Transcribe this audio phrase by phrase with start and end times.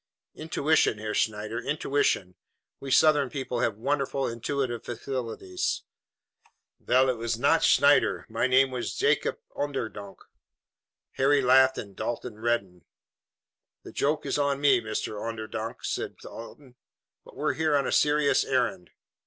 [0.33, 1.59] "Intuition, Herr Schneider!
[1.61, 2.33] Intuition!
[2.79, 5.83] We Southern people have wonderful intuitive faculties."
[6.79, 8.25] "Vell, it vas not Schneider.
[8.27, 10.17] My name vas Jacob Onderdonk."
[11.11, 12.83] Harry laughed and Dalton reddened.
[13.83, 15.21] "The joke is on me, Mr.
[15.21, 16.77] Onderdonk," said Dalton.
[17.23, 18.89] "But we're here on a serious errand.